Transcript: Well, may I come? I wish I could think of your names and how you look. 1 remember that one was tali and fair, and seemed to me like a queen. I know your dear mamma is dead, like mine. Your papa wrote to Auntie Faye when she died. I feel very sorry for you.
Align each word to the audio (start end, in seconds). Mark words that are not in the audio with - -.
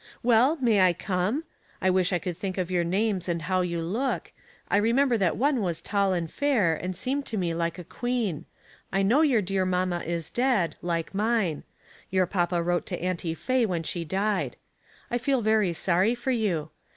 Well, 0.23 0.57
may 0.59 0.81
I 0.81 0.93
come? 0.93 1.43
I 1.79 1.91
wish 1.91 2.11
I 2.11 2.17
could 2.17 2.35
think 2.35 2.57
of 2.57 2.71
your 2.71 2.83
names 2.83 3.29
and 3.29 3.43
how 3.43 3.61
you 3.61 3.81
look. 3.83 4.31
1 4.69 4.81
remember 4.81 5.15
that 5.15 5.37
one 5.37 5.61
was 5.61 5.79
tali 5.79 6.17
and 6.17 6.31
fair, 6.31 6.73
and 6.75 6.95
seemed 6.95 7.27
to 7.27 7.37
me 7.37 7.53
like 7.53 7.77
a 7.77 7.83
queen. 7.83 8.45
I 8.91 9.03
know 9.03 9.21
your 9.21 9.43
dear 9.43 9.63
mamma 9.63 9.99
is 10.03 10.31
dead, 10.31 10.75
like 10.81 11.13
mine. 11.13 11.61
Your 12.09 12.25
papa 12.25 12.63
wrote 12.63 12.87
to 12.87 12.99
Auntie 12.99 13.35
Faye 13.35 13.67
when 13.67 13.83
she 13.83 14.03
died. 14.03 14.57
I 15.11 15.19
feel 15.19 15.41
very 15.41 15.71
sorry 15.71 16.15
for 16.15 16.31
you. 16.31 16.71